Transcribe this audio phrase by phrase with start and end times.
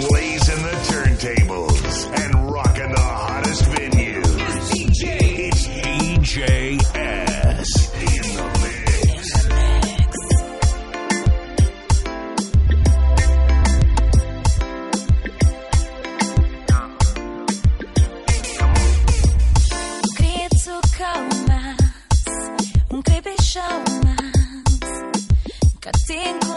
[0.00, 4.24] blazing the turntables and rocking the hottest venues.
[4.48, 5.02] It's DJ.
[5.48, 7.88] It's DJ S
[26.08, 26.47] Tengo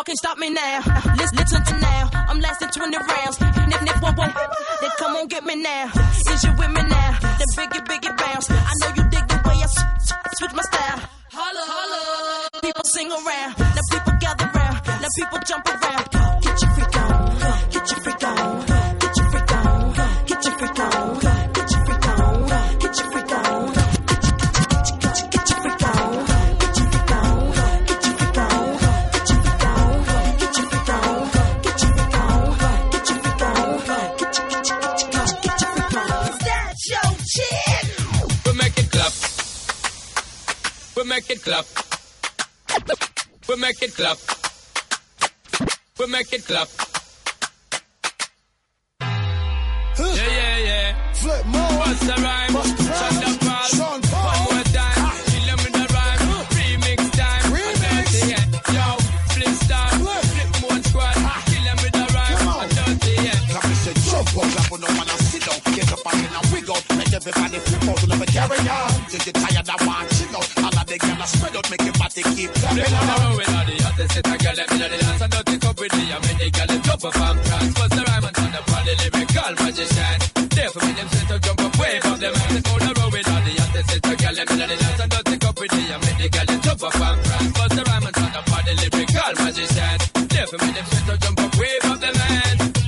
[0.00, 0.80] Y'all can stop me now.
[1.18, 2.08] Listen, listen to now.
[2.14, 3.38] I'm lasting 20 rounds.
[3.38, 4.32] Nip, nip, whoa, whoa.
[4.80, 5.92] Then come on, get me now.
[6.32, 7.18] Is you with me now?
[7.20, 8.50] Then biggie, biggie bounce.
[8.50, 9.66] I know you dig the way I
[10.38, 11.00] switch my style.
[11.32, 12.48] Holla, holla.
[12.62, 13.58] People sing around.
[13.58, 14.86] Now people gather round.
[14.86, 16.40] Now people jump around.
[16.40, 17.19] Get your freak on.
[41.50, 41.66] Clap.
[43.48, 44.18] We make it clap.
[45.98, 46.68] We make it clap.
[49.98, 51.12] Yeah, yeah, yeah.
[51.12, 51.78] Flipmode.
[51.80, 52.52] What's the rhyme?
[52.54, 53.20] Bust the Shut rhyme.
[53.20, 53.66] the ball.
[53.74, 54.30] Sean Paul.
[54.30, 54.94] One more time.
[55.50, 56.22] Them with the rhyme.
[56.54, 57.42] Remix time.
[57.50, 58.06] Remix.
[58.30, 58.46] Yeah.
[58.70, 58.86] Yo,
[59.34, 59.88] Spliff Star.
[59.98, 60.22] Flip.
[60.30, 61.14] Flip mode squad.
[61.50, 62.38] Kill them with the rhyme.
[62.38, 62.68] Come on.
[62.78, 63.38] Dirty, yeah.
[63.50, 65.58] Clap and say jump up, clap on man and sit down.
[65.74, 66.78] Get up and and wiggle.
[66.94, 68.90] Make everybody flip out, never carry on.
[69.10, 69.59] Till you tired, I
[70.90, 73.54] of the gyal spread out, make your body keep clapping on the on.
[73.54, 76.04] all the hottest set of girl them inna the dance and dirty cup with me.
[76.10, 77.74] I make the girl jump up and prance.
[77.74, 80.18] Bust the rhyme and turn up on the lyrical magician.
[80.50, 82.66] Therefore, me them set to jump up, wave up them hands.
[82.70, 85.10] On the road with all the hottest set of girl them inna the dance and
[85.10, 85.82] dirty cup with me.
[85.90, 87.52] I make the girl jump up and prance.
[87.54, 89.96] Bust the rhyme and turn up on the lyrical magician.
[90.26, 92.16] Therefore, me them set to jump up, wave up them.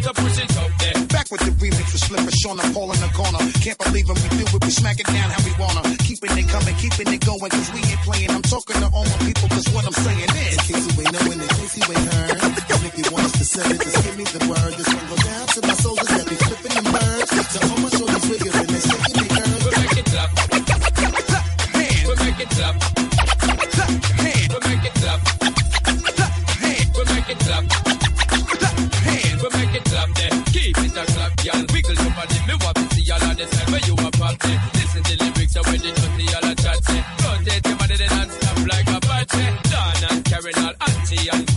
[0.02, 0.98] So push it up there.
[1.06, 3.38] Back with the remix with Slipper, Sean and Paul in the corner.
[3.62, 5.82] Can't believe it, we do it, we smack it down how we wanna.
[5.98, 8.30] Keeping it coming, keeping it going, cause we ain't playing.
[8.30, 10.56] I'm talking to all my people, cause what I'm saying is.
[10.56, 12.40] In case you ain't knowing, in case you ain't heard.
[12.42, 14.72] And if you want us to send it, just give me the word.
[14.80, 14.88] This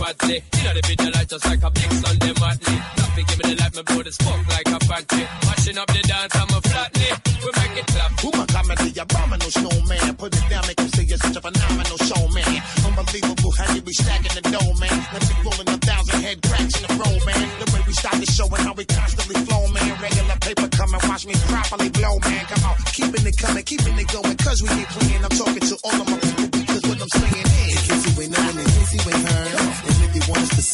[0.06, 0.42] auntie and fatty.
[0.56, 2.82] You know the video light just like a big Sunday matinee.
[2.96, 5.22] Nothing give me the light, my blow the smoke like a panty.
[5.46, 7.10] Mashing up the dance, I'm a flatly.
[7.42, 8.10] We make it clap.
[8.20, 10.16] Who my comedy, abominable snowman.
[10.16, 12.54] Put it down, make them see you're such a phenomenal showman.
[12.86, 14.96] Unbelievable how you be stacking the dough, man.
[15.12, 17.44] Let me rolling a thousand head cracks in the roll, man.
[17.60, 19.90] The way we start the show and how we constantly flow, man.
[20.00, 22.42] Regular paper coming, watch me properly blow, man.
[22.46, 25.22] Come on, keeping it coming, keeping it going, cause we ain't playing.
[25.24, 27.46] I'm talking to all of my people because what I'm saying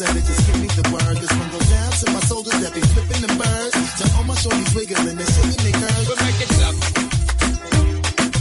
[0.03, 1.17] said it, just give me the word.
[1.23, 3.75] This one goes down to my soldiers that be flipping them birds.
[3.99, 6.07] To all my shorties wiggling, they shaking their curves.
[6.11, 6.75] We make it clap.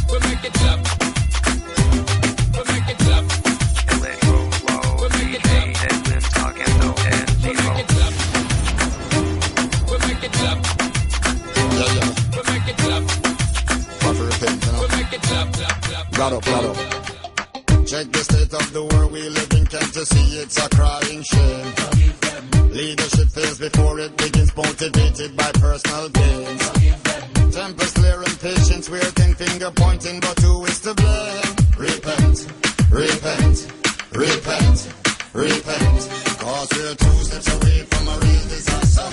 [0.10, 0.80] We make it clap.
[2.56, 3.26] We make it clap.
[3.94, 5.06] Electro Flow,
[5.86, 7.90] Edwin Talkando and We make it.
[9.90, 10.60] We make it clap.
[11.78, 12.10] Yeah, yeah.
[12.36, 13.04] We make it clap.
[14.02, 14.82] Want to repent, you know?
[14.82, 17.01] We make it up, up.
[17.92, 19.68] Check the state of the world we live in.
[19.68, 22.72] Can't you see it's a crying shame?
[22.72, 26.72] Leadership fails before it begins, motivated by personal gains.
[27.52, 31.52] Tempers clear and patience waiting, finger pointing, but who is to blame?
[31.76, 32.48] Repent,
[32.96, 33.58] repent,
[34.16, 34.78] repent,
[35.34, 36.00] repent.
[36.40, 39.11] Cause we're two steps away from a real disaster.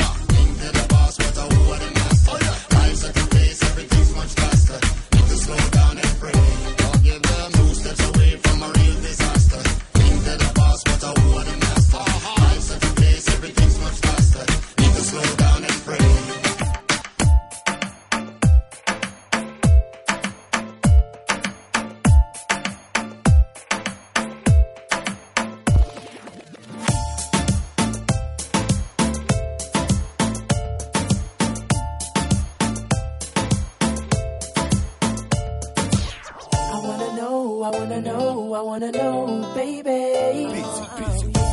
[38.80, 39.90] Wanna know, baby.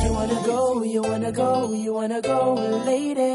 [0.04, 2.54] You wanna go, you wanna go, you wanna go,
[2.86, 3.25] lady.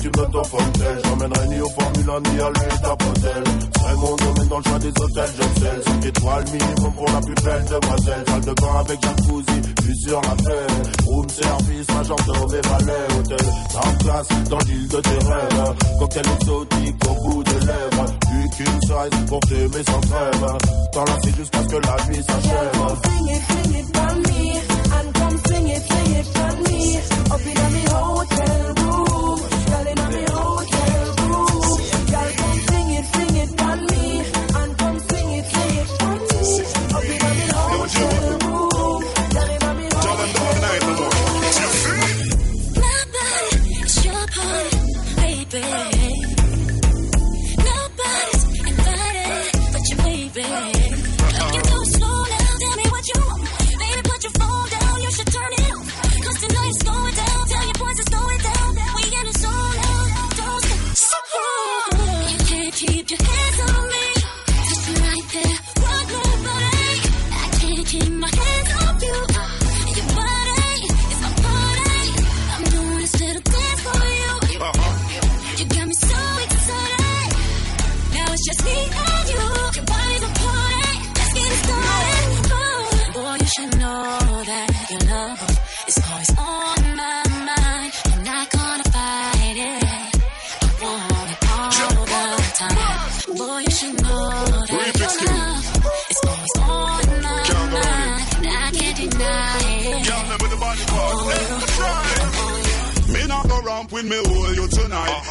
[0.00, 0.98] Tu donnes ton fontel.
[1.04, 2.50] J'emmènerai ni au Formule 1 ni à
[2.82, 3.44] d'Apotel.
[3.74, 5.82] C'est mon domaine dans le choix des hôtels, j'excelle.
[5.84, 8.24] 5 étoiles minimum pour la plus belle demoiselle.
[8.26, 11.06] Salle de bain avec jacuzzi, vue sur la fête.
[11.06, 13.06] Room service, majordome et valet.
[13.18, 15.74] Hôtel, en place, dans l'île de tes rêves.
[15.98, 18.06] Cocktail exotique au bout des lèvres.
[18.30, 20.56] Du qu'une size pour t'aimer sans trêve.
[20.92, 22.70] T'enlacer jusqu'à ce que la nuit s'achève.
[23.04, 24.52] sing it, sing it for me,
[24.96, 27.09] and come sing it, sing it for me.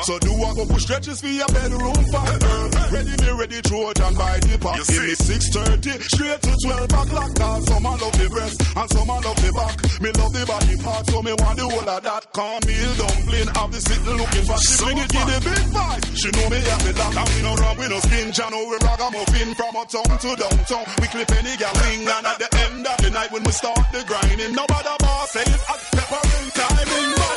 [0.10, 2.42] So do I go push stretches for your bedroom fight?
[2.42, 2.90] Uh-huh.
[2.90, 4.82] Ready, me ready, Trojan by the pack.
[4.90, 7.30] Give me 6.30, straight to 12 o'clock.
[7.38, 9.78] Cause some I love the breast and some I love the back.
[10.02, 12.26] Me love the body part, so me want the whole of that.
[12.34, 14.58] Cornmeal dumpling, have the sitting looking for.
[14.58, 16.02] She bring it, give the big fight.
[16.18, 17.14] She know me have the lock.
[17.14, 18.28] And we no run, we no skin.
[18.34, 20.86] Jah know we ragamuffin from uptown to downtown.
[20.98, 22.10] We clip any gal wing.
[22.10, 25.46] And at the end of the night when we start the grinding, nobody boss say
[25.46, 27.30] it at peppermint time in my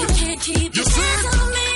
[0.00, 1.04] You can't keep You your see?
[1.04, 1.73] hands on me.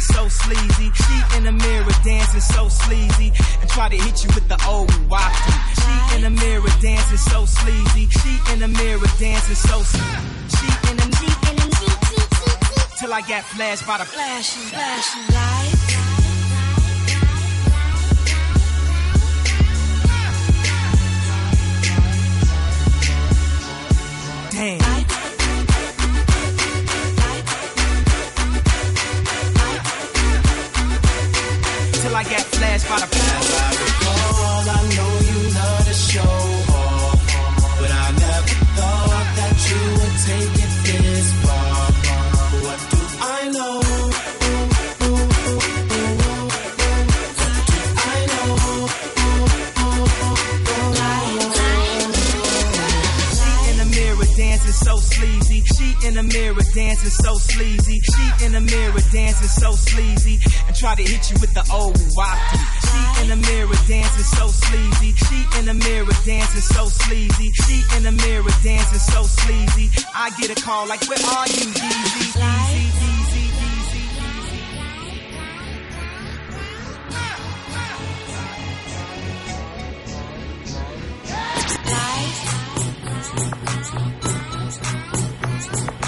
[0.00, 0.90] Mirror dancing so sleazy.
[0.94, 3.32] She in the mirror dancing so sleazy.
[3.60, 5.52] And try to hit you with the old wacky.
[5.80, 8.08] She in the mirror dancing so sleazy.
[8.08, 10.28] She in the mirror dancing so sleazy.
[10.56, 11.10] She in the
[12.98, 16.10] till I get flashed by the Flashing, flashing lights.
[24.50, 24.99] damn.
[32.82, 37.20] I get by the All I know you love to show off,
[37.78, 41.76] but I never thought that you would take it this far.
[42.64, 43.80] What do I know?
[53.36, 55.62] She in the mirror dancing so sleazy.
[55.76, 58.00] She in the mirror dancing so sleazy.
[58.00, 60.40] She in the mirror dancing so sleazy.
[60.66, 62.69] And try to hit you with the old wacky.
[63.20, 65.12] In the mirror dancing so sleazy.
[65.12, 67.52] She in the mirror dancing so sleazy.
[67.52, 69.90] She in the mirror dancing so sleazy.
[70.14, 72.32] I get a call like, where are you, Yeezy?
[72.40, 73.10] Yeezy,
[85.70, 85.99] Yeezy,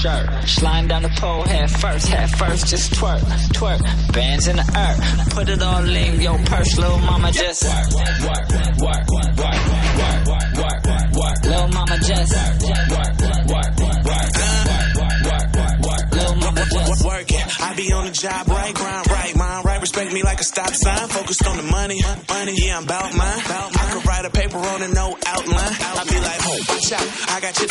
[0.00, 0.48] shirt.
[0.48, 3.20] Sliding down the pole head first, head first, just twerk,
[3.52, 3.80] twerk.
[4.12, 8.50] Bands in the earth, put it all in your purse, little mama just work, work,
[8.50, 11.38] work, work, work, work, work, work, work, work.
[11.44, 16.04] Little mama just work, work, work, work, work, work, work, work, work, work.
[16.12, 20.12] Little mama just Working, I be on the job right, grind right, mind right, respect
[20.12, 23.40] me like a stop sign, focused on the money, money, yeah, I'm about mine.
[23.40, 25.74] I could write a paper on a no outline.
[25.80, 26.39] I be like,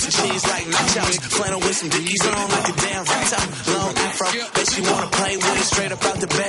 [0.10, 3.46] and cheese like nachos, flannel with some dickies on like a damn phantom.
[3.74, 6.49] Long afro, that she wanna play with it, straight up out the bay,